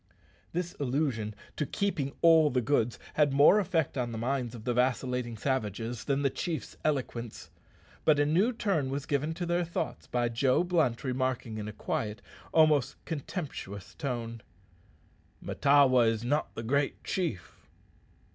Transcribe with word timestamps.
This 0.51 0.73
allusion 0.79 1.35
to 1.57 1.63
keeping 1.63 2.13
all 2.23 2.49
the 2.49 2.59
goods 2.59 2.97
had 3.13 3.31
more 3.31 3.59
effect 3.59 3.99
on 3.99 4.11
the 4.11 4.17
minds 4.17 4.55
of 4.55 4.63
the 4.63 4.73
vacillating 4.73 5.37
savages 5.37 6.05
than 6.05 6.23
the 6.23 6.31
chief's 6.31 6.75
eloquence. 6.83 7.51
But 8.03 8.17
a 8.19 8.25
new 8.25 8.51
turn 8.51 8.89
was 8.89 9.05
given 9.05 9.35
to 9.35 9.45
their 9.45 9.63
thoughts 9.63 10.07
by 10.07 10.29
Joe 10.29 10.63
Blunt 10.63 11.03
remarking 11.03 11.59
in 11.59 11.67
a 11.67 11.71
quiet, 11.71 12.19
almost 12.51 12.95
contemptuous 13.05 13.93
tone, 13.93 14.41
"Mahtawa 15.39 16.07
is 16.07 16.23
not 16.23 16.55
the 16.55 16.63
great 16.63 17.03
chief." 17.03 17.67